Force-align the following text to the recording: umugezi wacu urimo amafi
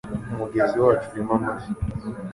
umugezi 0.33 0.77
wacu 0.85 1.07
urimo 1.11 1.33
amafi 1.37 1.71